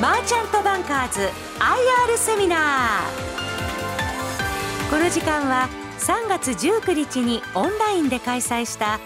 [0.00, 2.60] マーチャントバンカーズ IR セミナー。
[4.90, 5.68] この時間は
[5.98, 9.00] 3月19日にオンラインで開催した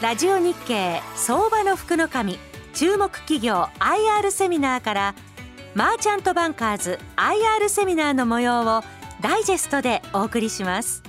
[0.00, 2.40] ラジオ日経相場の福の神
[2.74, 5.14] 注目企業 IR セミナーから
[5.76, 8.82] マーチャントバンカーズ IR セミナーの模様を
[9.20, 11.04] ダイジェストでお送りします。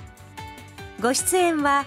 [1.02, 1.86] ご出演は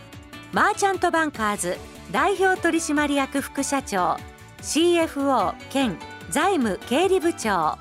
[0.52, 1.78] マーチャントバンカーズ
[2.12, 4.18] 代表取締役副社長
[4.62, 5.98] CFO 兼
[6.30, 7.78] 財務経理部長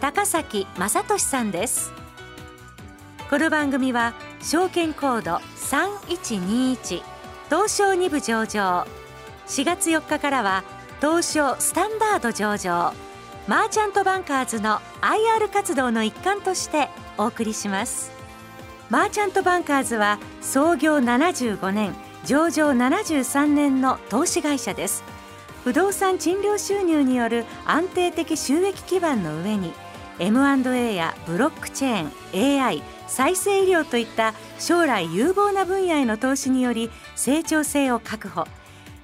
[0.00, 1.92] 高崎正俊さんです。
[3.28, 7.02] この番組は証券コード3121
[7.50, 8.86] 東証2部上場。
[9.48, 10.62] 4月4日からは
[11.00, 12.92] 東証スタンダード上場。
[13.48, 18.12] マーチャントバンカーズの IR 活動の一環としてお送りします。
[18.90, 25.17] マーチャントバンカーズは創業75年上場73年の投資会社です。
[25.68, 29.74] 不動産賃料収入による安定的収益基盤の上に
[30.18, 38.46] M&A やブロックチェーン AI 再生医療といった将来有望な分野への投資により成長性を確保。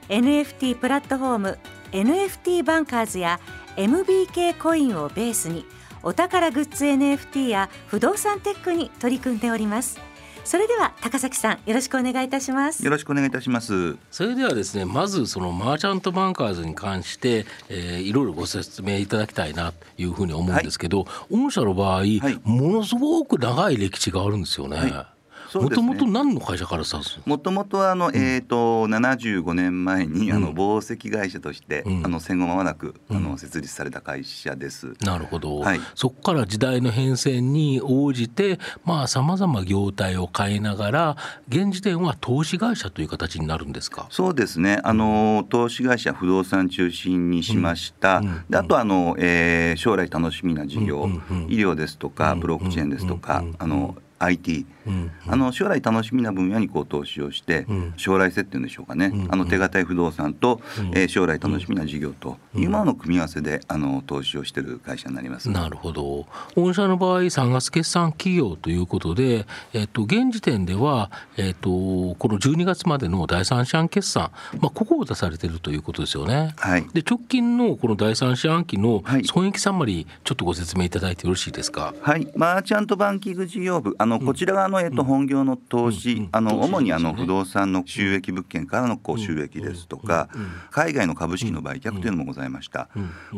[0.09, 1.59] NFT プラットフォーム
[1.93, 3.41] NFT バンカーズや
[3.77, 5.67] MBK コインをベースに
[6.03, 10.01] お宝グッズ NFT や不動産テックに取り組んでおります。
[10.45, 12.85] それでは高崎さんよろしくお願いいたします。
[12.85, 13.97] よろしくお願いいたします。
[14.11, 25.14] それではですねまずそのマーチャントバンカーズに関して、えー、いろいろご説明いただきたいなというふうに思うんですけど、はい、御社の場合、はい、ものすごく長い歴史があるんですよね、はい
[25.61, 34.95] もともと何の会社からスタートもともとあの、えっ、ー、と75年前にあの紡績会社として、あの戦後間もなくあの設立された会社です。
[35.01, 35.59] なるほど。
[35.59, 41.17] はい、そこから時代の変遷に応じてまあさまざま業態を変えながら
[41.49, 44.07] 現時点は投資会社という形になるんですか？
[44.11, 44.81] そうですね。
[44.85, 48.23] あの投資会社不動産中心にしました。
[48.49, 51.09] であとあの、えー、将来楽しみな事業、
[51.49, 65.51] 医療ですとかブロックチェーンですとか、あの IT、うん、あの将来楽しみな分野にこう投資をして、うん、将来設定でしょうかね、うん、あの手堅い不動産と、うん、えー、将来楽しみな事業というものの組み合わせであの投資をしている会社になります。
[65.51, 66.27] なるほど。
[66.55, 74.31] 御社の場合3月決算企業ということで、えっと、現時点では、えっと、この12月までの第三四半決算、
[74.61, 76.55] まあ、ここを出されているということですよね。
[76.59, 81.95] はい、で直近のこの第三四半期の損益サマリー、ちょっとご説明いただいてよろしいですか？
[82.01, 90.29] はい、マーチャントバンキング事業部あのこちら側の、えっと、本業の投資、あの主にあの不動産の収益物件からのこう収益ですとか、
[90.71, 92.91] 海外の株式の売却というのもございました。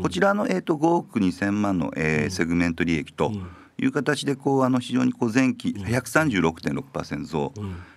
[0.03, 3.31] こちらの、えっと、5億2000万の、えー、セグメント利益と
[3.79, 7.53] いう形でこうあの非常にこう前期136.6%増、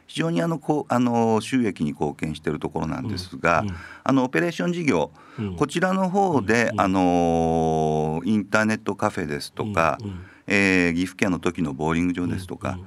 [0.06, 3.64] 非常にあのこうあの収益に貢献しているところなんですが、
[4.04, 5.10] あのオペレーション事業、
[5.58, 9.98] こちらの方で、あのインターネットカフェですとか、
[10.50, 12.80] えー、岐阜県の土岐のボーリング場ですとか、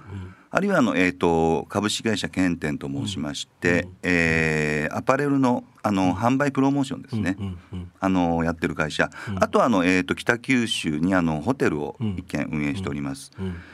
[0.50, 7.36] あるいはあの、えーと、株式会社ケンテンと申しまして、うん、えー、アパレルのあの販売プロモーションですね、
[7.98, 13.32] あのやってる会社、うん、あとはあの、えーと、北九州にあのホテルを一軒運営しております。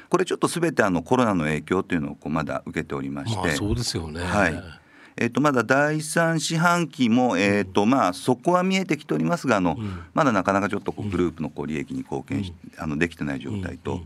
[0.08, 4.22] これちょっとすべてあのコロナの影響というのをこうまだ受けておりまして、まあ、そうですよね。
[4.22, 4.77] はい
[5.20, 14.00] えー、とまだ第三四半期も、えーとまあ、そこは見えてきておりますがあの、うん、まだなかなかちょっとグループのこう利益に貢献し、うん、あのできてない状態と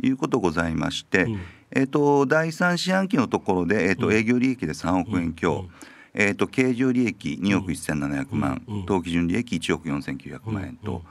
[0.00, 1.26] いうことございまして、
[1.72, 5.66] えーと、第三四半期のところで、えーと、営業利益で3億円強。
[6.14, 11.02] えーと、経常利益2億1700万、当期純利益1億4900万円と。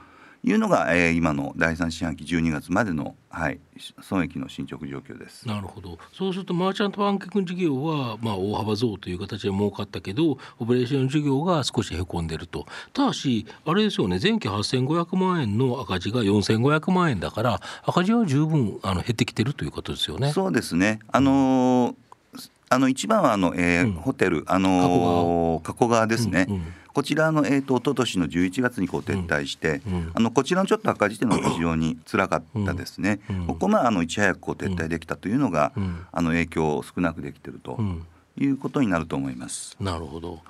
[0.44, 3.60] いうのが、えー、今の第三四半期12月までの、はい、
[4.00, 5.46] 損益の進捗状況です。
[5.46, 5.98] なるほど。
[6.12, 12.66] そうするとマーチャントバンキング事業は、まあ、大幅増という形で儲かったけどオペレーション事業が少しへこんでると。
[12.92, 20.32] ただしあれですよね前期8500万円の赤字が4500万円だから赤字は十分あの減ってきてるということですよね。
[20.32, 20.98] そうですね。
[21.12, 21.94] あのー、
[22.68, 35.72] あの一番はあの、えー、うん、ホテル、あのー、加古川ですね、うんうんこちらの、えーと、一昨年の11月にこう撤退して、うんうん、あのこちらのちょっと赤字というのが非常につらかったですね、うん、ここまあのいち早くこう撤退できたというのが、
[36.12, 37.78] あの影響を少なくできていると
[38.38, 39.76] いうことになると思います。
[39.80, 40.40] なるほど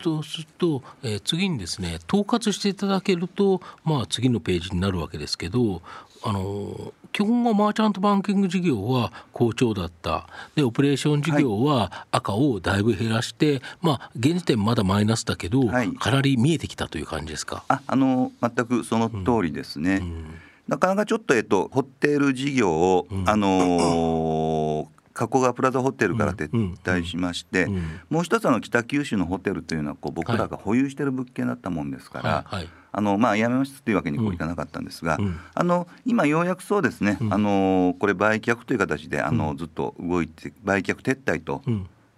[0.00, 5.82] そうすると、えー、次にですね統括していただけると、まあ、次のページになるわけですけど
[6.22, 10.26] あの基本はマーチャントバンキング事業は好調だった。
[10.54, 17.64] でオペレーション事業は赤をだいぶ減らして、はい、まあ現時点まだマイナスだけど、はい、かなり見えてきたという感じですか？
[17.68, 20.02] ああの全くその通りですね、うん。
[20.02, 20.34] うん、
[20.68, 26.48] なかなかちょっと、えっと、ホテル事業を、うん、あのー加古川プラザホテルから撤
[26.84, 27.74] 退しまして、うん。
[27.74, 41.62] うん、もう一つあの北九州のホテルというのはこう僕らが保有している物件だったもんですから、はいはい、あのまあ、やめますというわけにこういかなかったんですが、うん、あの今ようやくそうですね、あのこれ売却という形であの、ずっと動いて売却撤退と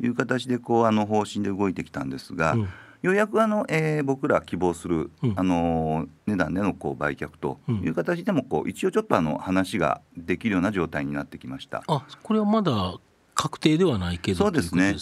[0.01, 2.57] いう形でこうあの方針で動いてきたんですが。
[3.03, 11.83] ようやくあの、えー、僕ら希望する、うん、あの値段でのこう売却という形でもこう一応ちょっとあの話ができるような状態になってきました。
[11.87, 12.99] あこれはまだ
[13.35, 14.97] 確定ではないけどそうですね。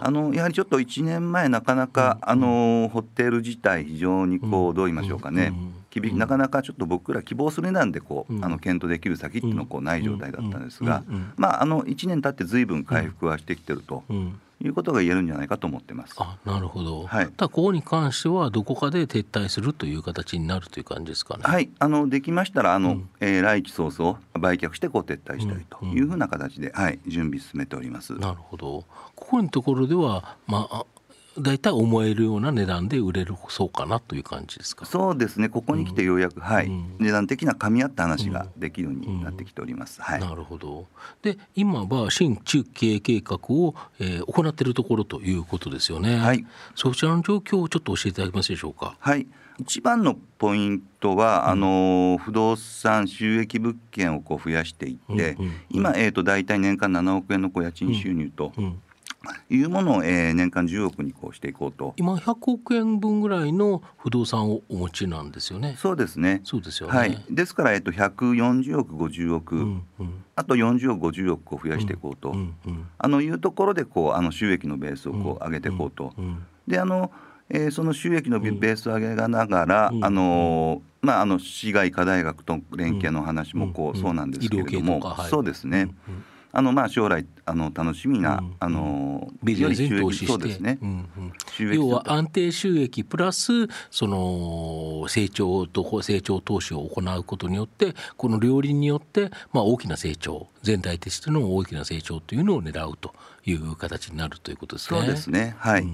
[0.00, 5.52] あのやはりちょっと1年前なかなか、うん、あのホテル自体非常にこう、どう言いましょうかね、
[5.90, 11.04] 厳しなかなかちょっと僕ら希望する値段でこう、あの検討できる先っていうのはこうない状態だったんですが、
[11.36, 14.04] まああの1年経って随分回復はしてきてると。
[14.62, 16.14] いうことが言えるんじゃないかと思ってます。
[16.18, 17.06] あなるほど。
[17.06, 17.26] はい。
[17.26, 21.42] ただここに関してはどこかで撤退するという形になるという感じですかね。
[21.44, 21.70] はい。
[21.78, 28.14] あのできましたらあの、うん、えー、来期早々売却してこう撤退したいというふうな形で、うんうん、はい準備進めております。
[28.14, 28.84] なるほど。
[29.14, 30.86] ここのところではまあ
[31.38, 34.84] 大体思えるような値段で売れるそうかなという感じですか？
[34.84, 35.48] そうですね。
[35.48, 40.86] ここに来てようやく、うん、はい、うん、値段的な噛み合った話ができるようになってきております、はい、なるほど。
[41.22, 46.44] で今は新中経営計画を、えー、行っているところということですよね、はい、
[46.74, 48.96] そちらの状況をちょっと教えていただけますでしょうか？
[48.98, 49.26] はい。
[49.58, 58.82] 一番のポイントは、うん、あの不動産収益物件をこう増やしていって、うんうん、今、えーと、大体年間7億円のこう家賃収入と、うん
[59.48, 61.94] いうものを、えー、年間10億にこうしていこうと。
[61.96, 65.76] 今100億円分ぐらいの不動産をお持ちなんですよね。
[65.78, 66.40] そうですね。
[66.44, 77.10] そうですよね、はい、ですから、えっと、140億50億、うんうん、あと40億50億を増やしていこうと、うんうん、あのいうところでこうあの収益のベースをこう上げていこうと、うんうん、であの
[77.54, 90.78] えー、その収益のベースを上げながら、うん、あのまああの市外科大学と連携の話もこう、そうなんですけれども、はい、そうですね、うんあのまあ将来あの楽しみな、うん、あのビジネスに投資して、ね。
[90.82, 91.08] うん
[91.58, 105.00] うん、要は安定収益プラスその成長と成長投資を行うことによってこの両輪によってまあ大きな成長全体としての大きな成長というのを狙うという形になるということですね。
[105.00, 105.56] そうですね。
[105.58, 105.86] はい、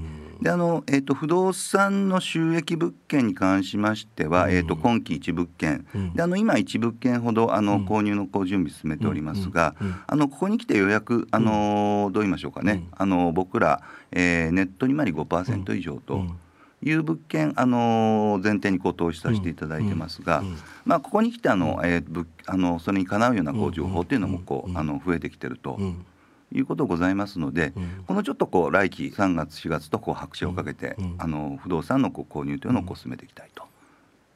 [0.43, 9.75] であの、えーと、不動産の収益物件に関しましては、うん、えーと、今期1物件、うん、であの今1物件ほどあの、購入のこう準備進めておりますが、
[10.07, 16.23] あのここに来てようやくあの、どう言いましょうかね、あの僕ら、えー、ネット利回り5%以上と。
[16.81, 20.45] いう物件、あの前提にこう投資させていただいてますが、
[20.85, 25.77] まあ、ここに来てあの、えー、あのそれにかなうようなこう情報っていうのもこう、あの増えてきてると。
[26.55, 33.65] いうことございますので、うん、このちょっとこう来期3月4月とこう拍手をかけて、うん、あの不動産のこう購入というのをこう進めていきたいと。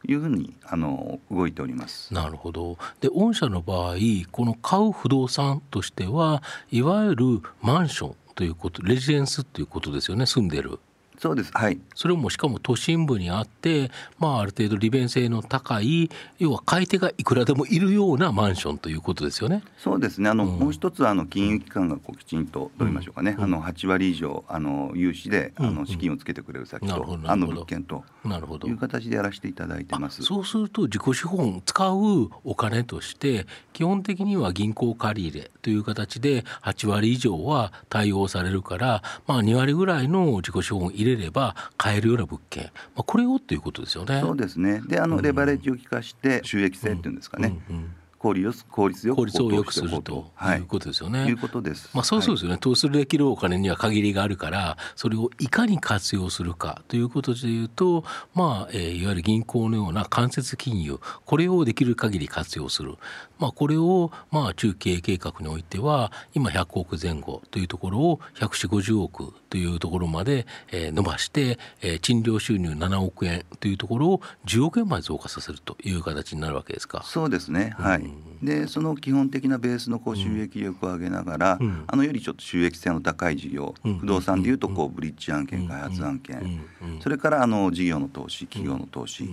[0.04, 2.12] いうふうにあの動いております。
[2.12, 2.76] なるほど。
[3.00, 3.96] で御社の場合
[4.32, 6.42] この買う不動産としては
[6.72, 7.24] いわゆる
[7.60, 10.80] マンションということレジデンスということですよね住んでる。
[11.22, 16.10] そうです、はい、それもしかも都心部にあって、まあ、ある程度利便性の高い
[16.40, 19.62] 要は買い手がいくらでもいるようなマンションということですよね。
[19.78, 20.28] そうですね。
[20.28, 28.66] あの、うん、もう一つあの金融機関がこうきちんとどう言いましょうかね、うん、あの8割以上あの融資であの資金をつけてくれる先と、あの物件となるほど。
[28.66, 30.24] いう形でやらせていただいてます。
[30.24, 42.64] そうすると自己資本使うお金として基本的には銀行借り入れという形で8割以上は対応されるから、まあ、2割ぐらいの自己資本入れれば買えるような物件、
[42.94, 44.20] まあ、これをということですよね。
[44.20, 44.82] そうですね。
[44.86, 47.76] であのレバレッジを利かして収益性っていうんですかね、うん。
[47.76, 47.82] うん。
[47.82, 47.94] うん。
[48.22, 51.22] 効率効率よ効率を良くするということですよね。
[51.22, 51.90] はい、いうことです。
[51.92, 52.58] まあそうそうですよね。
[52.58, 62.94] 投資できるお金には限りがあるから、それをいかに活用するかということでいうと、まあ、えー、いわゆる銀行のような間接金融、これをできる限り活用する。
[63.43, 77.03] まあこれをまあ中継計画においては今100億前後というところを140億というところまで、えー、伸ばして、えー、賃料収入7億円というところを10億円まで増加させるという形になるわけですか。
[77.05, 77.75] そうですね。
[77.77, 78.05] はい。
[78.44, 86.65] でその基本的なベースのこう収益力を上げながら、うん、あのよりちょっと収益性の高い事業、うん、不動産でいうとこうブリッジ案件、開発案件、
[87.01, 89.29] それからあの事業の投資企業の投資、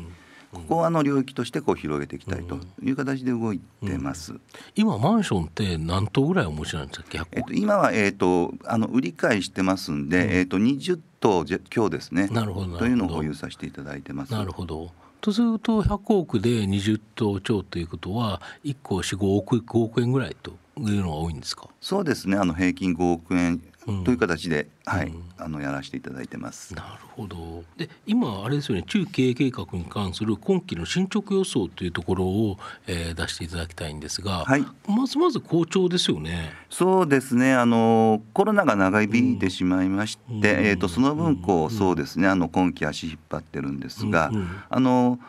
[0.52, 4.34] ここをあの領域としてこう広げていきたいという形で動いてます。
[4.76, 7.28] 今マンションって何棟ぐらいお持ちなんですか。
[7.32, 12.28] えっと今はえっ、とあの売り買いしてますんで、えっと20棟今日ですね。
[12.32, 14.32] なるほどというのを保有させていただいてます。
[14.34, 14.92] なるほど。
[15.22, 21.68] とすると100億で20棟超ということは1個45億 ,5 億円ぐらいというのが多いんですか？
[21.82, 23.62] そうですねあの平均5億円
[24.04, 26.76] という形で、はいあのやらせていただいてます。
[26.76, 27.64] なるほど。
[27.78, 34.66] で今あれですよね中経営計画に関する今期の進捗予想というところを、えー出していただきたいんですが、はい。
[34.88, 36.52] まずまず好調ですよね。
[36.70, 37.54] そうですね。
[37.54, 40.46] あのコロナが長引いてしまいまして、うん。
[40.46, 42.28] えー、とその分こう、そうですね。
[42.28, 44.48] あの今期足引っ張ってるんですが、うんうん。
[44.70, 45.20] あの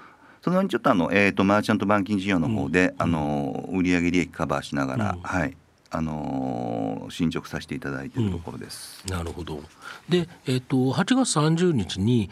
[0.42, 5.20] そのにちょっとあの、えー、とマーチャントバンキング事業の方で、あの売上利益カバーしながら、うん。
[5.20, 5.56] はい
[5.90, 9.04] あの進捗させていただいているところです。
[9.08, 9.60] なるほど。
[10.08, 12.30] で、えっと8月30日に、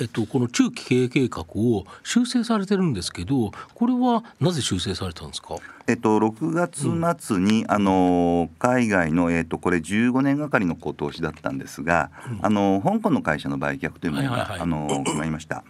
[0.00, 5.56] えっとこの中期経営計画を修正されてるんですけどこれはなぜ修正されたんですか？
[5.86, 6.86] えっと、6月
[7.26, 14.60] 末に、あの海外の、えっと、これ15年がかりの投資だったんですが、あの香港の会社の売却というものが、はいはいはい。
[14.60, 15.64] あの決まりました。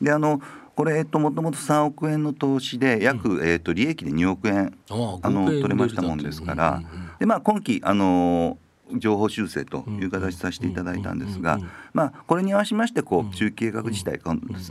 [0.00, 0.40] であの
[0.80, 6.82] これ、えっと、もともと3億円の投資で約、えっと、利益で2億円あの取れましたもんですから、
[7.18, 8.56] でまあ、今期あの
[8.96, 11.58] 情報修正という形させていただいたんですが、
[11.92, 14.20] まあ、これに合わせましてこう中期計画自体、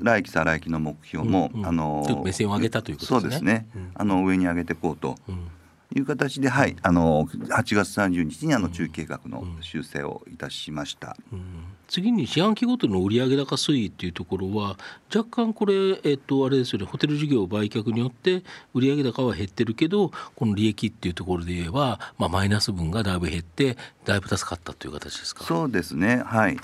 [0.01, 3.21] 来期再来期の目標も、あの目線を上げたということですね。
[3.21, 3.91] そうですね、うん。
[3.93, 5.47] あの上に上げていこうとうん。
[5.95, 11.15] いう形で、はい、あの8月30日にあの中期計画の修正をいたしました。
[11.31, 11.41] うん
[11.89, 14.77] 次に四半期ごとの売上高推移っていうところは
[15.13, 18.43] 若干これ、えっと、あれですよねホテル事業売却によって
[18.73, 25.43] 売上高は減ってるけどこの利益っていうところで言えば、まあ、マイナス分がだいぶ減ってだいぶ助かったという形ですか？
[25.43, 26.57] そうですね、はい、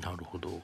[0.00, 0.60] なるほど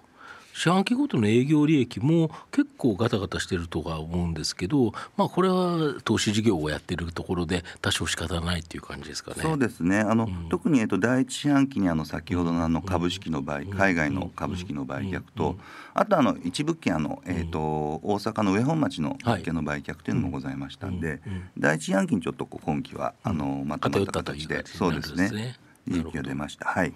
[0.61, 9.39] 四半期ごとの営業利益も結構ガタガタしてるとは思うんですけど、まあ、これは投資事業をやってるところで多少仕方ないっていう感じですかね。
[9.41, 10.01] そうですね。
[10.01, 15.57] あの、特に、えっと、第一四半期にあの先ほどのあの株式の売、海外の株式の売却と、
[15.95, 20.13] あとあの一物件あの、えっと大阪の上本町の物件の売却とい。
[20.13, 21.21] うのもございましたんで、
[21.57, 25.15] 第一四半期にちょっと今期はあのまとまった形で、そうですね。
[25.15, 25.57] るんですね。
[25.87, 26.67] 利益が出ました。
[26.67, 26.93] はい。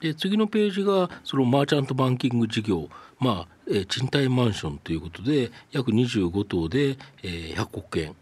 [0.00, 2.88] で次のページがそのマーチャントバンキング事業、
[3.18, 8.14] まあえー賃貸マンションということで約25棟で、えー、100億円。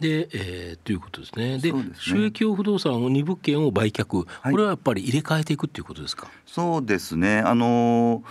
[0.00, 1.58] で、えーということですね。
[1.58, 1.90] でね。
[1.94, 4.26] 収益用不動産を2物件を売却、い。
[4.52, 6.28] これはやっぱり入れ替えていくっていうことですか？
[6.46, 7.38] そうですね。
[7.40, 8.22] あの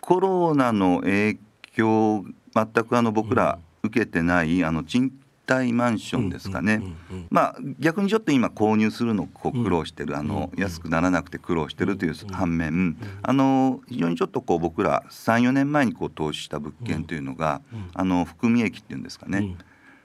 [0.00, 1.38] コロナの影
[1.76, 2.24] 響
[2.54, 5.12] 全くあの僕ら受けてない、あの賃
[5.46, 6.82] 貸マンションですかね。
[7.30, 17.60] まあ逆にちょっと今購入するのこう苦労してる、あの安くならなくて苦労してるという反面、あの非常にちょっとこう僕ら34年前にこう投資した物件というのが、
[17.94, 19.38] あの含み益っていうんですかね。
[19.38, 19.52] うん。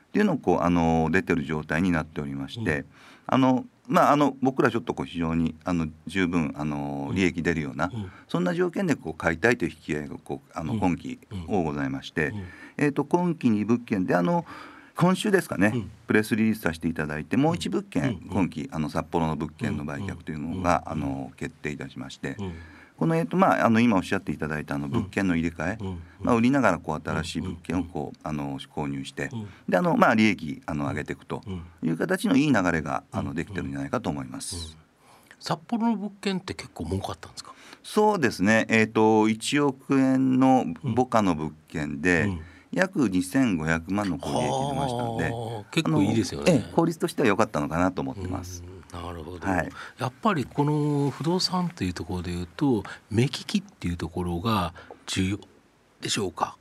[0.09, 2.85] っていうのをこうあの出てる状態になっておりまして、
[3.27, 7.91] あのまああの僕らちょっとこう非常にあの十分あの利益出るような、
[8.27, 12.33] そんな条件でこう買いたいという引き合いがこうあの今期をございまして、
[12.77, 14.45] えっ、と今期に物件であの
[14.99, 15.69] 今週ですかね、
[16.07, 22.35] プレスリリースさせていただいてもう一物件、今期あの札幌の物件の売却というのが、あの決定いたしまして、
[22.97, 25.77] このえっとまああの今おっしゃっていただいたあの物件の入れ替え、
[26.19, 29.29] まあ売りながらこう新しい物件をこうあの購入して、
[29.69, 31.41] であのまあ利益あの上げていくと
[31.81, 34.75] いう形のいい流れがあのできてるんじゃないかと思います。
[35.39, 37.53] 札幌の物件って結構儲かったんですか？
[37.83, 38.65] そうですね。
[38.67, 42.29] えっ、と1億円の母価の物件で、
[42.71, 48.63] 約2500万のこう利益出ましたので、はあ結構いいですよね効率としては良かったのかなと思ってます。
[48.91, 54.73] なるほど、はいやっぱりこの不動産というところでいうと目利きっていうところが
[55.05, 55.39] 重要
[56.01, 56.57] でしょうか？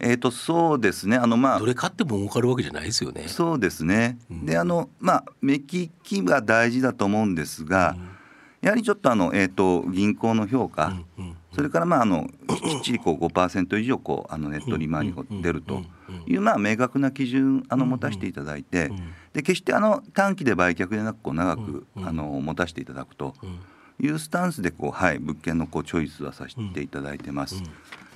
[0.00, 1.16] えっ、とそうですね。
[1.16, 3.28] あのまあどれ買っても儲かるわけじゃないですよね。
[3.28, 4.18] そうですね。
[4.30, 7.96] であのまあ目利きが大事だと思うんですが、
[8.62, 15.82] やはりちょっとあのえっ、と銀行の評価、うんそれからまああのきっちりこう5%以上こうあのネット利回りが出ると
[16.26, 18.90] いうまあ明確な基準あの持たせていただいて、
[19.32, 23.34] で決してあの短期で売却でなくこう長くあの持たせていただくと。
[24.02, 27.62] いうスタンスでこう、はい、物件のこうチョイスはさせていただいてます。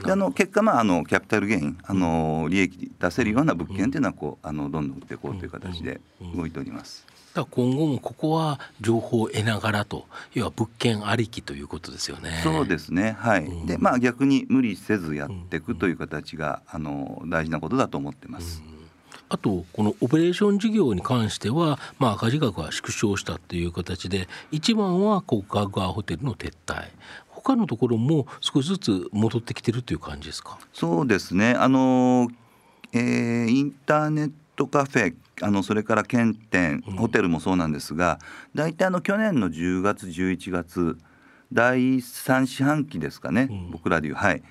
[0.02, 6.00] であの結果、まあ、あのキャピタルゲインあの利益出せるような物件というのはこうあのどんどん売っていこうという形で
[6.34, 7.06] 動いております。
[7.34, 12.40] だ今後もここは情報を得ながらと要は物件ありきということですよね。
[12.44, 13.66] そうですね、はい。
[13.66, 18.62] でまあ、逆に無理せずやっていくという形があの大事なことだと思ってます。
[19.28, 26.84] あとこのオペレーション事業に関しては、まあ、赤字額は縮小したっていう形で一番は国家側ホテルの撤退。
[27.28, 30.58] 他のところも少しずつ戻ってきてるという感じですか？
[30.72, 31.54] そうですね。
[31.54, 32.28] あの、
[32.92, 38.18] えーインターネットカフェあのそれから県店ホテルもそうなんですが
[38.54, 40.98] 大体あの去年の10月11月
[41.52, 44.14] 第3四半期ですかね、僕らでいう。
[44.14, 44.42] はい、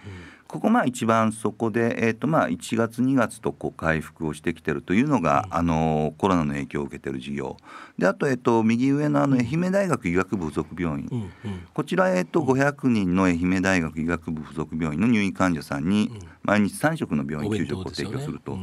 [0.48, 7.58] ここまあ一番そこで、えーとまあ、1月2月とこう回復をしてきてるというのが、あのコロナの影響を受けてる事業。
[7.98, 11.32] であと,、えー、と右上のあの愛媛大学医学部附属病院、
[11.74, 16.10] こちら、えー、と500人の愛媛大学医学部附属病院の入院患者さんに
[16.44, 18.58] 毎日3食の病院給食を提供すると。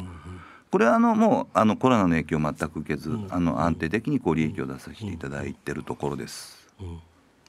[0.70, 6.68] これはあのもうあのコロナの影響を全く受けず、あの安定的にこう利益を出させていただいているところです。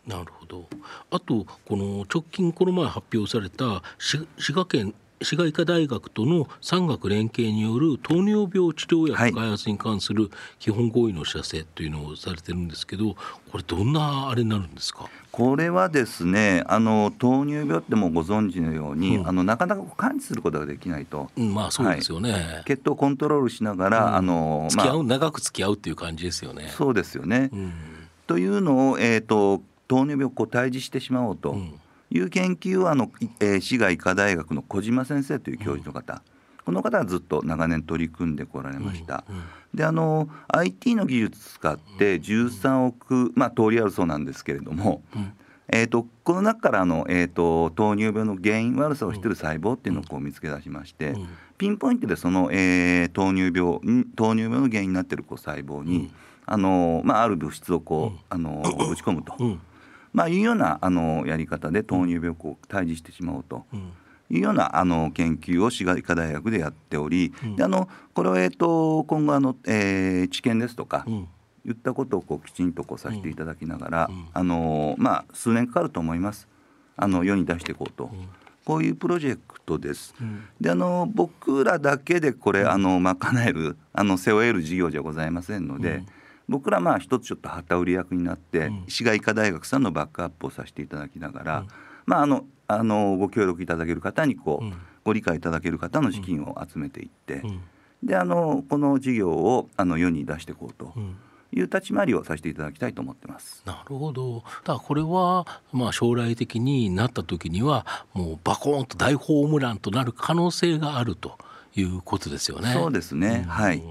[0.08, 0.68] なるほど。
[1.12, 13.16] あとこの直近この前発表された滋賀県滋賀医科大学との産学連携による糖尿病治療薬開発に関する基本合意の知らせというのをされてるんですけど
[13.52, 15.08] これどんなあれになるんですか？
[15.32, 26.68] これはですねあの糖尿病ってもご存知のように、うん、あのなかなか感知することができないと、うん、まあそうですよね、はい、血糖コントロールしながら、うん、あの付き合う、まあ、長く付き合うっていう感じですよね。
[26.76, 27.50] そうですよね、
[28.28, 29.62] というのを、えーと
[29.92, 31.58] 糖尿病を退治してしまおうと
[32.10, 33.12] いう研究をあの、
[33.42, 36.20] えー、滋賀医科大学の小島先生という教授の方、うん、
[36.66, 39.26] この方はずっと長年取り組んでこられました。
[39.74, 45.02] うんうん、であの IT の技術使って13億、まあ、通りあるそうなんですけれども、
[45.70, 51.16] えーと、この中からの、えーと、糖尿病の原因悪さを知ってる細胞っていうのをこう見つけ出しまして、
[51.58, 53.80] ピンポイントでその、えー、糖尿病
[54.16, 56.12] 糖尿病の原因になってるこう細胞に、
[56.46, 59.36] あのまあ、ある物質をこう、あの打ち込むと。
[60.14, 63.66] まあ、いうようなあのやり方で糖尿病をこう退治してしまおうと。
[64.32, 71.28] いうようなあの研究を滋賀医科大学でやっており、うん、であのこれは、えーと、今後あの、えー、治験ですとか、うん、
[71.66, 76.48] 言ったことをこうきちんとこうさせていただきながら、うん、あのまあ、数年かかると思います。
[76.96, 78.10] あの世に出していこうと。
[78.64, 80.14] こういうプロジェクトです。
[80.60, 86.04] であの僕らだけでこれ、あの賄えるあの背負える事業じゃございませんので、
[86.48, 91.68] 僕らまあ一つちょっと旗売り役になって、うん、滋賀医科大学さんのバックアップをさせていただきながら、うん、
[92.06, 92.46] まああの
[92.80, 94.74] あのご協力いただける方にこう、うん、
[95.04, 97.44] ご理解いただける方の資金を集めていって、
[98.04, 100.94] であのこの事業をあの世に出していこうと。
[101.54, 103.62] いう立ち回りをさせていただきたいと思ってます。
[103.66, 104.44] なるほど。
[104.64, 111.38] だこれはまあ将来的になった時にはもうバコーンと大ホームランとなる可能性があると
[111.76, 112.72] いうことですよね。
[112.74, 113.46] そうですね。
[113.48, 113.84] はい。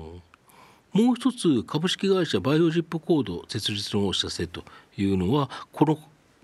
[0.92, 4.64] もう一つ株式会社バイオジップコード設立のお知らせと
[4.96, 5.98] いうのはこの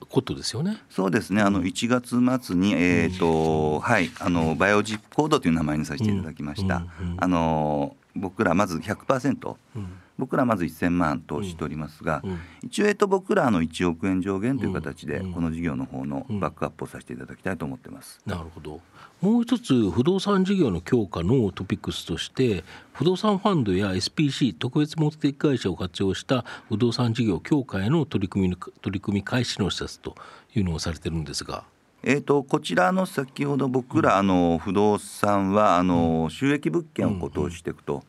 [0.08, 0.78] ことですよね。
[0.90, 1.42] そうですね。
[1.42, 6.84] あの1月末にえっ、ー、と、はいあのバイオジップコードという名前にさせていただきました。
[7.16, 18.20] あの僕らまず100%、うん、僕らまず1000万投資しておりますが、うん、一応、えっと、僕らの1億円上限という形で、この事業の方のバックアップをさせていただきたいと思ってます。
[18.26, 18.80] なるほど。
[19.20, 30.16] もう一つ不動産事業の強化のトピックスとして不動産ファンドや SPC 特別目的会社を活用した不動産事業強化への取り組み取り組み開始の施設と
[30.54, 31.64] いうのをされてるんですが。
[32.02, 38.04] えーと、こちらの先ほど僕ら、あの不動産はあの収益物件を投資していくと、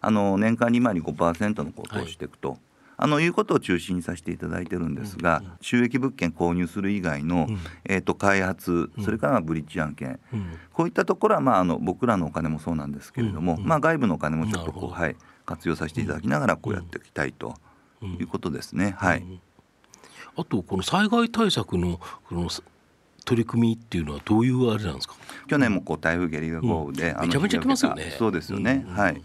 [0.00, 2.58] あの年間利回り5%の投資していくと、はい、
[2.98, 7.48] あのいうことを中心にさせていただいてるんですが、収益物件購入する以外の、
[7.84, 10.20] えー、と開発それからブリッジ案件、
[10.72, 15.16] こういったところは、まあ、あの僕らのお金もそうなんですけれども、まあ、外部のお金もちょっとこう、はい、
[15.46, 17.54] 活用させていただきながらこうやっていきたいと
[18.02, 18.94] いうことですね。
[18.98, 19.24] はい、
[20.36, 22.48] あとこの災害対策のこの
[23.24, 25.14] 取り組みっていうのはどういうあれなんですか？
[25.48, 28.14] 去年もこう台風ゲリラ豪雨で、うん、めちゃめちゃ来ますよね。
[28.18, 29.22] そうですよね、うん、はい。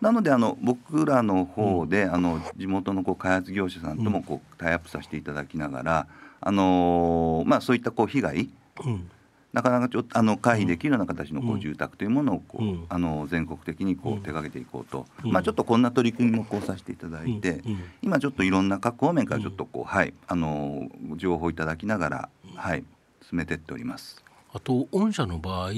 [0.00, 6.06] なのであの僕らの方で、うん、あの地元のこう開発業者さんともこうタイアップさせていただきながら、
[6.40, 8.50] あのー、まあ、そういったこう被害、
[9.54, 22.84] なかなかちょっとあの回避できるような形のこう住宅というものをこう、うん、あの全国的にこう手掛けていこうと、うん、まあ、ちょっとこんな取り組みもこうさせていただいて、うん、今ちょっといろんな各方面からちょっとこう、はいあの情報いただきながら、はい
[23.28, 24.22] 進めてっております。
[24.52, 25.70] あと御社の場合、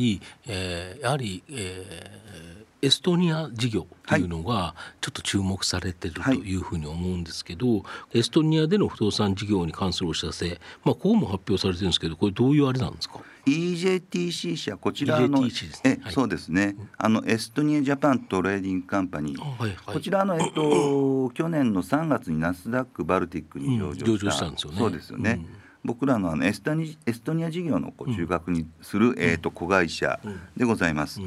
[0.47, 6.57] えー、やはり、えー、エストニア事業というのがちょっと注目されてるとい。
[6.57, 7.85] うふうに思うんですけど、は
[8.15, 15.51] い、エストニアでの不動産事業に関するお知らせ、まあ、ここも発表されてるんですけどこれどういうあれなんですか？EJTC 社こちらの、ね、
[15.85, 24.79] え、はい、そうですね、あのエストニアジャパントレーディングカンパニー、はいはい、こちらの、えっと、去年の3月にナスダックバルティックに上場した,、うん、上場したんですよね。
[24.79, 30.21] そうですよね、うん僕らのあのエストニエストニア事業のこう中核にする、えー、と子会社
[30.57, 31.21] でございます。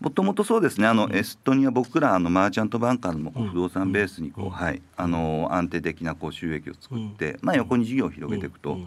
[0.00, 8.78] もともとそうですねあの、エストニア僕らあのマーチャントバンカーの不動産ベースにこう、はいあの安定的なこう収益を作って、まあ、横に事業を広げていくと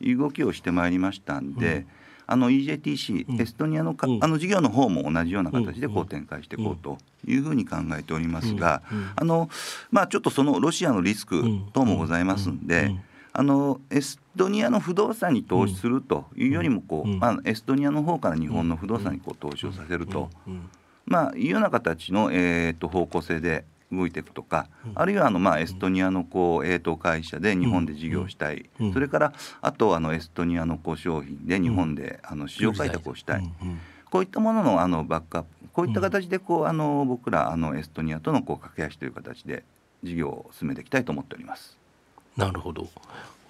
[0.00, 1.86] いう動きをしてまいりましたんで。
[2.26, 6.96] あの EJTC、エストニアのか、あの事業の方も同じような形でこう展開していこうと
[7.26, 8.82] いうふうに考えておりますが、
[9.14, 9.50] あの
[9.90, 12.96] まあ、ちょっとそのロシアのリスク等もございますんで、
[13.36, 17.18] あのエストニアの不動産に投資するというよりもこう、うん。
[17.18, 20.70] まあ、エストニアの方から日本の不動産にこう投資をさせると、うん。
[21.04, 28.92] まあ、いうような形の、えー、と方向性で動いていくとか、あるいはあの、まあ、エストニアのこう、えー、と会社で日本で事業をしたい、うん。
[28.92, 33.50] それからあとあのエストニアのこう商品で日本で、あの市場開拓をしたい、
[34.10, 35.48] こういったもののあのバックアップ。
[35.72, 39.64] こういった形でこう、あの僕らあのエストニアとのこう駆け足という形で
[40.04, 41.76] 事業を進めていきたいと思っております。
[42.36, 42.82] なるほど。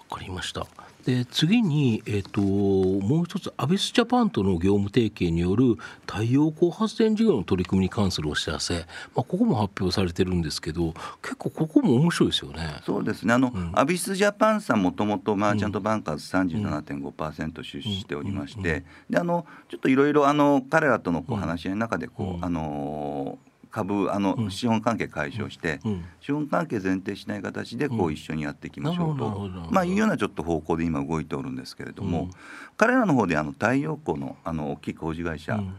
[0.09, 0.67] わかりました。
[1.05, 5.75] で次に、えっともう一つアビスジャパンとの業務提携による
[6.07, 12.81] 太陽光発電事業の取り組みに関するお知らせ、まあ、ここも発表されてるんですけど結構ここも面白いですよね。
[12.83, 13.35] そうですね。
[13.35, 13.71] あの、うん。
[13.75, 22.45] アビスジャパンさんもともとマーチャントバンカーズ37.5%出資しておりまして、であのちょっといろいろあの彼らとのこう話し合いの中でこう、うん。
[22.45, 23.37] あの
[23.75, 24.51] 株あの、うん。
[24.51, 26.05] 資本関係解消して、うん。
[26.21, 32.29] 資本関係前提しない形でこう一緒にやっていきましょうと、まあいうようなちょっと方向で今動いておるんですけれども、うん。
[32.77, 35.75] 彼らの方であの太陽光のあの大きい工事会社、うん。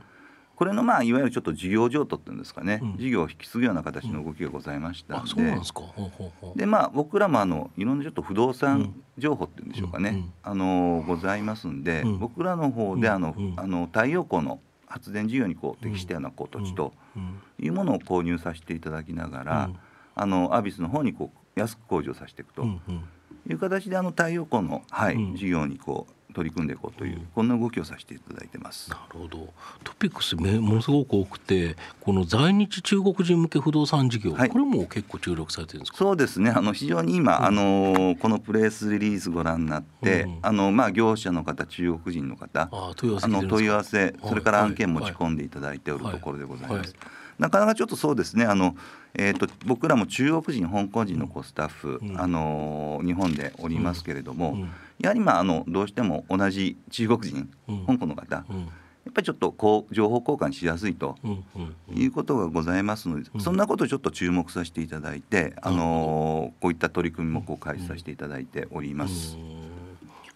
[0.57, 2.97] これのまあいわゆるちょっと事業譲渡っていうんですかね、うん。
[2.99, 5.57] 事業を引き継ぐような形の動きがございましたあんで、
[6.57, 12.19] でまあ僕らもあのいろんなちょっと不動産情報っていうんでしょうかね、あのございますんで、うん。
[12.19, 13.55] 僕らの方であの、うん。
[13.57, 14.61] あの太陽光の
[14.97, 19.77] 発電事業にこう適したようなこう土地とうんいうものを購入させていただきながら、うん。
[20.19, 22.63] あのアビスの方にこう安く工事をさせていくと
[23.49, 25.37] いう形であの太陽光の、はいうん。
[25.37, 27.29] 事業にこう取り組んでいこうという、うん。
[27.35, 28.91] こんな動きをさせていただいてます。
[28.91, 29.53] なるほど。
[29.85, 34.51] トピックスめものすごく多くてこの在日中国人向け不動産事業、はい。
[34.51, 35.99] これも結構注力されてるんですか？
[35.99, 36.51] そうですね。
[36.51, 45.05] あの非常に今、あのこのプレスリリースご覧になって、うんあのまあ、業者の方中国人の方あ問い合わせあの問い合わせ、はいそれから案件はい。
[45.05, 46.91] 持ち込んでいただいておるはいところでございます。
[46.91, 46.97] はい
[47.39, 48.47] なかなかちょっとそうですね。
[48.47, 48.75] あの、
[49.19, 52.21] えー、と僕らも中国人香港人のこうスタッフ、うん。
[52.21, 54.71] あの日本でおりますけれども、うん。
[55.01, 57.87] やはり、まあ、あのどうしても同じ中国人、うん。
[57.87, 58.63] 香港の方、やうん。
[58.65, 61.17] っぱりちょっとこう情報交換しやすいと。
[61.25, 61.31] うん。
[61.31, 61.75] うん。
[61.91, 61.99] うん。
[61.99, 63.41] いうことがございますので、うん。
[63.41, 69.37] そんなことをちょっと注目させていただいて、あのこういった取り組みもこう開始させていただいております。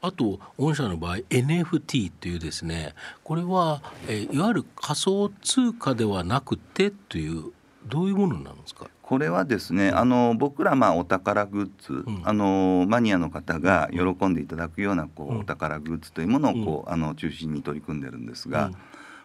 [0.03, 7.53] あと御社の場合 NFT というですねこれは、えーいわゆる仮想通貨ではなくてという
[7.87, 8.87] どういうものなんですか？
[9.03, 12.23] これはですね、あの僕らまあお宝グッズ、ん。
[12.25, 15.41] あのマニアの方が喜んでいただくようなこう、うん。
[15.41, 18.77] お宝グッズというものをこう、あの中心に取り組んでるんですが、うん。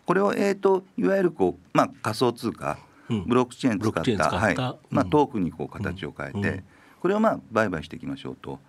[0.06, 2.78] これをえーといわゆるこうまあ仮想通貨、
[3.10, 3.26] うん。
[3.26, 4.56] ブロックチェーン使ったはい。
[4.56, 5.10] まあうん。
[5.10, 6.64] トークンにこう形を変えて、うん。
[7.02, 8.60] これをまあ売買していきましょうと。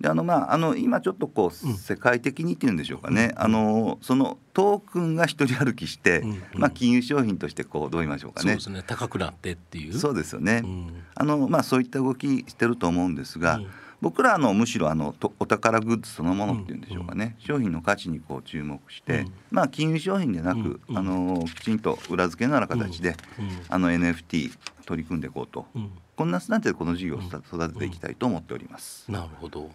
[0.00, 1.74] であのまああの今ちょっとこう、うん。
[1.76, 6.30] 世界的にっていうんでしょうかね、あのそのトークンが一人歩きして、うん。
[6.30, 6.42] うん。
[6.54, 8.48] まあ金融商品としてこうどう言いましょうかね。
[8.48, 8.82] そうですね。
[8.86, 9.94] 高くなってっていう。
[9.94, 11.02] そうですよね、うん。
[11.14, 13.66] あのまあ、そういった動きしてると思うんですが、うん。
[14.00, 19.32] 僕らあのむしろあのとお宝グッズそのものっていうんでしょうかね、商品の価値にこう注目して、うん。
[19.50, 20.80] まあ、金融商品でなく、うん。
[20.88, 20.98] うん。
[20.98, 23.48] あのきちんと裏付けのような形で、うん。
[23.68, 24.52] あの NFT
[24.84, 25.90] 取り組んでいこうと、うん。
[26.16, 29.10] こんなスタンスでこの事業を育育てていきたいと思っております。
[29.10, 29.70] なるほど。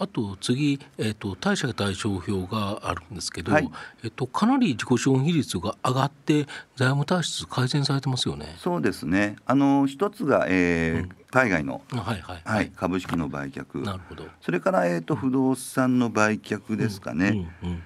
[0.00, 3.70] あと次、えっと貸借対照表があるんですけど、はい。
[4.02, 8.54] えっとかなり自己資本比率が上がって財務体質改善されてますよね。
[8.56, 9.36] そうですね。
[9.44, 11.10] あの一つが、えーうん。
[11.30, 12.42] 海外の、あはいはい。
[12.44, 13.84] はい、株式の売却。
[13.84, 14.26] なるほど。
[14.40, 17.82] それから、えー、と不動産の売却ですかね、うんうん。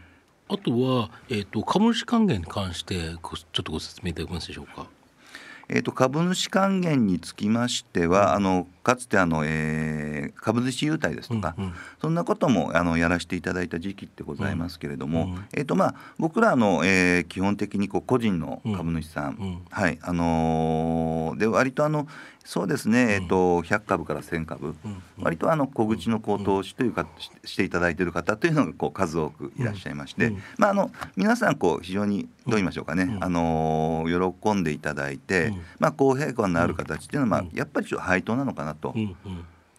[0.49, 4.87] あとは、えっと株主還元に関してごちょっとご説明いただけますでしょうか。
[5.69, 19.59] えー、と株主還元につきましては、あのかつてあの、えー株主優待ですとか、うんうんそんなこともあのやらせていただいた時期ってございますけれども、うんえーとまあ、僕らの、えー基本的にこう個人の株主さん、うん。
[19.71, 22.07] はいあのーで割とあの
[22.45, 25.03] そうですね、えー、と100株から1000株、うん。
[25.19, 30.43] 割とあの小口の高投資というか、ししていただいている方というのがこう数多くいらっしゃいまして、うん。
[30.59, 33.25] まあ、あの皆さんこう非常にどう言いましょうかね、うん。
[33.25, 35.63] あのー喜んでいただいて、うん。
[35.79, 37.57] まあ、公平感のある形っていうのは、まあうん。
[37.57, 38.95] やっぱりちょっと配当なのかなと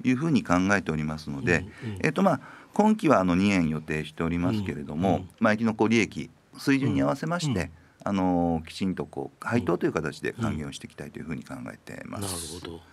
[0.04, 1.66] いうふうに考えておりますので、
[2.02, 2.40] えっとまあ、
[2.74, 5.30] 今期はあの2円予定しておりますけれども、うん。
[5.40, 7.70] 毎期のこう利益水準に合わせまして、うん
[8.06, 12.60] あのーきちんとこう配当という形で還元をしていきたいというふうに考えてまなるす。
[12.60, 12.74] ほど。
[12.76, 12.86] わか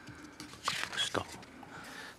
[0.86, 1.24] りました。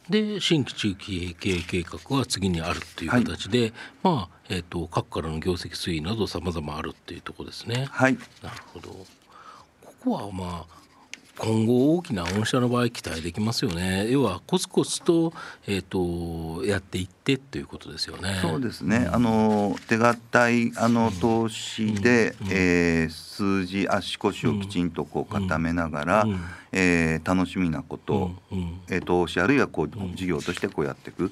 [0.10, 7.88] で新規中期経営計画は次にあるという形で、まあえっ、と各からの業績推移など様々あるっていうところですね。
[7.89, 8.89] はいなるほど。
[8.89, 10.83] ここはまあ
[11.39, 14.08] 今後大きな御社の場合期待できますよね。
[14.10, 15.34] 要はコツコツと,、
[15.67, 18.38] えーと、やっていってということですよね。
[18.41, 19.10] そうですね。
[19.12, 26.39] あの手堅いあの投資で、うん、えー、数字足腰をきちんとこう固めながら、うん、
[26.72, 31.32] えー、楽しみなことを、うん、えー、投資あるいはこう事業としてこうやっていく、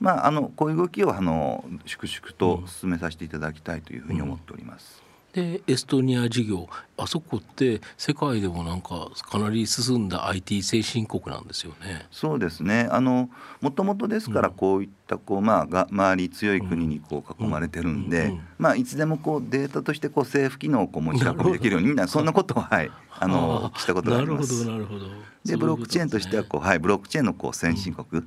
[0.00, 5.06] まああのこういう動きをあの粛々と進めさせていただきたいというふうに思っております。
[5.36, 12.06] でエストニア事業あそこって世界でもなんかかなり進んだ IT 先進国なんですよね。
[12.10, 12.88] そうですね。
[12.90, 13.28] あの
[13.60, 24.64] もともとですからこういったこう、まあ、が周り強い国にこう囲まれてるんで、まあ、いつでもこうデータとしてこう政府機能をこう持ち運びできるようにみんなそんなことを、はい、あのしたことがあります。
[24.64, 25.06] なるほど
[25.44, 28.22] でブロックチェーンとしてはこう、はい、ブロックチェーンのこう先進国、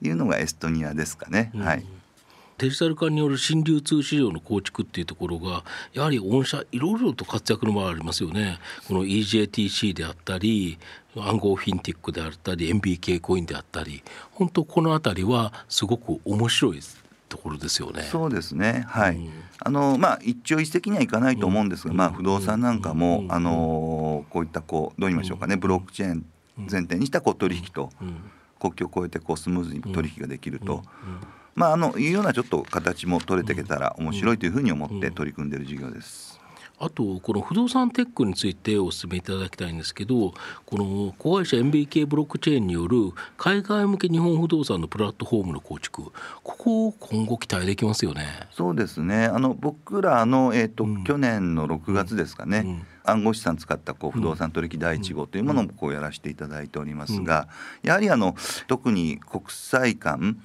[0.00, 1.52] いうのがエストニアですかね。
[1.54, 1.84] はい
[2.62, 8.60] デジタル化による新流通市場の構築っていうところがやはり御社いろいろと活躍の場ありますよね。
[8.86, 10.78] この EJTC であったり
[11.16, 16.80] 暗号フィンティックであったり MBK コインであったり本当この辺りはすごく面白い
[17.28, 18.02] ところですよね。
[18.02, 18.84] そうですね。
[18.86, 19.16] はい。
[19.16, 26.24] うん、あのまあ一朝一夕にはいかないと思うんですが、うん、まあ不動産なんかも、うん、あのこういったこうどう言いましょうかね、ブロックチェーン
[26.58, 27.90] 前提にしたこう取引と、
[28.60, 30.84] 国境を越えてこうスムーズに取引ができると。
[31.54, 36.32] まあ、あのいうようなちょっと形も取れていけたら面白いというふうに思って取り組んでいる事業です。
[36.84, 40.34] あとこの不動産テックについてお勧めいただきたいんですけど
[40.66, 46.12] この子会社 MBK ブロックチェーンによる海外向け日本不動産のプラットフォームの構築こ
[46.42, 48.48] こを今後期待できますよね。
[48.50, 49.26] そうですね。
[49.26, 52.86] あの僕らの、えーと、うん、去年の6月ですかね、うん。
[53.04, 57.46] 暗号資産使ったこう不動産取引第1号というものもこうやらせていただいておりますが、
[57.84, 58.34] やはりあの
[58.66, 60.36] 特に国際間、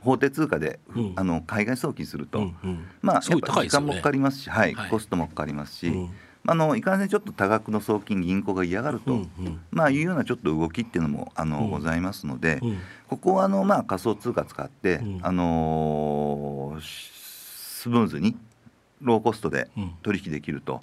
[0.00, 6.10] 法定通貨で、うん、あの海外送金すると、うんうん、まあやっぱ時間もかかりますし、はい、はい、コストもかかりますし、うん、
[6.46, 12.60] あのいかんせんちょっと多額の送金銀行が嫌がると、うんうん、まあいうようなちょっと動きっていうのもあの、ございますので、
[13.08, 18.36] ここはあのまあ仮想通貨使って、あのー、スムーズに
[19.00, 19.68] ローコストで
[20.02, 20.80] 取引できると。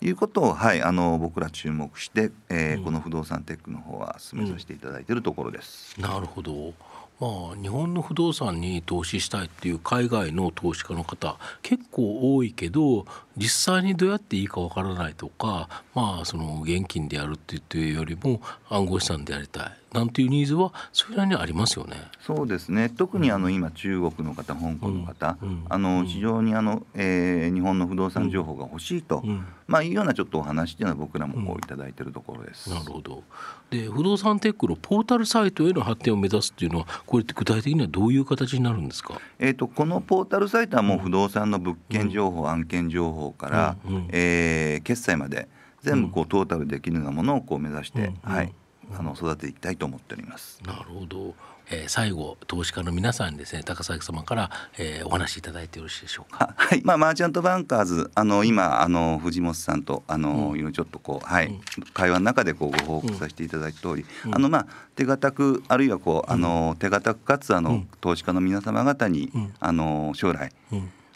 [0.00, 5.98] いうことを、はい、あの僕ら注目して、えーこの不動産テックの方は進めさせていただいているところです。
[5.98, 6.74] なるほど
[7.20, 19.83] まあ、日本の不動産に投資したいっていう海外の投資家の方結構多いけど実際にどうやっていいかわからないとか、まあ、その現金でやるっていうよりも暗号資産でやりたい。
[19.94, 21.96] なんていうニーズはそれなりにありますよね。
[22.20, 22.88] そうですね。
[22.88, 32.68] 特にあの今中国の方、香港の方、うん、あの非常にあの、えー、日本の不動産情報が欲しいと、うん、まあいうようなちょっとお話っていうのは僕らもこういただいているところです。
[32.70, 33.22] なるほど。
[33.70, 39.20] で不動産テックのポータルサイトへの発展を目指すっていうのはこれって具体的にはどういう形になるんですか？
[39.38, 45.48] えっ、とこのポータルサイトはもう不動産の物件情報、案件情報から、うん、えー、決済まで
[45.82, 48.52] 全部こうトータルできるようなものをこう目指して、はい。
[48.98, 50.60] あの育てていきたいと思っております。
[50.64, 51.34] なるほど。
[51.70, 56.52] えー、最後投資家の皆さんにですね高崎様から、えー、お話しいただいてよろしいでしょうか？
[56.58, 61.60] はい、まあマーチャントバンカーズあの今あの藤本さんとあの、うん、いろいろちょっとこうはい、うん、
[61.94, 70.52] 会話の中でこうご報告させていただいた通り、うん、あのまあ手堅くあるいはこうあの手堅くかつあの、投資家の皆様方に、あの将来、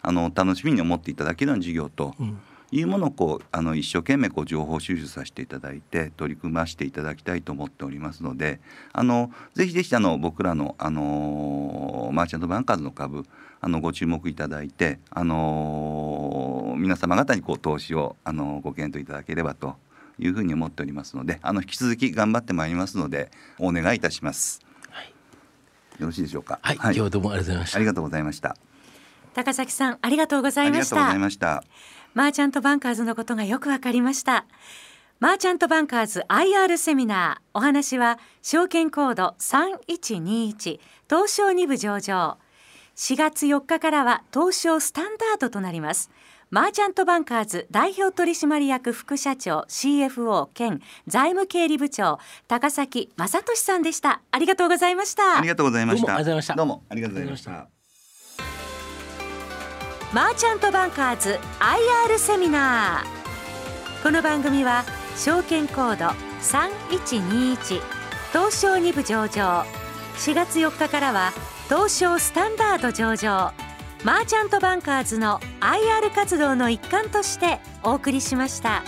[0.01, 2.15] あの楽しみに思っていただけるような事業と。
[2.71, 8.59] いうものをこうあの一生懸命こう情報収集させていただいて取り組ませていただきたいと思っておりますので
[8.93, 13.25] あのぜひぜひあの僕らの、あのマーチャントバンカーズの株
[13.61, 19.75] あのご注目いただいて、あの皆様方にこう投資を、あのご検討いただければと
[20.17, 24.61] いうふうに思っておりますのであの引き続き頑張ってまいりますのでお願いいたします。
[24.89, 25.13] はい、
[25.99, 26.59] よろしいでしょうか？
[26.61, 27.77] はい、はい、今日はどうもありがとうございました。
[27.77, 28.55] ありがとうございました。
[29.33, 30.95] 高崎さんありがとうございました。
[30.95, 31.63] ありがとうございました。
[32.13, 34.45] マーチャントバンカーズのことがよくわかりました。
[35.19, 37.49] マーチャントバンカーズ IR セミナー。
[37.53, 42.37] お話は証券コード3121東証2部上場。
[42.95, 46.09] 4月4日からは東証スタンダードとなります。
[46.51, 54.21] マーチャントバンカーズ代表取締役副社長 CFO 兼財務経理部長高崎正俊さんでした。
[54.31, 55.37] ありがとうございました。
[55.37, 56.01] ありがとうございまし
[56.47, 56.55] た。
[56.55, 57.78] どうもありがとうございました
[60.11, 64.01] マーチャントバンカーズ IR セミナー。
[64.03, 64.83] この番組は
[65.15, 66.05] 証券コード
[66.41, 67.79] 3121
[68.31, 69.65] 東証2部上場。
[70.15, 71.31] 4月4日からは
[71.65, 73.53] 東証スタンダード上場。
[74.03, 78.81] マーチャントバンカーズの IR 活動の一環としてお送りしました。